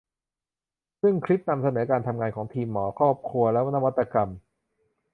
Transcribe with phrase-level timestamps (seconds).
[1.01, 4.29] ซึ่งคลิปนำเสนอการทำงานของทีมหมอครอบครัวและนวัตกรรม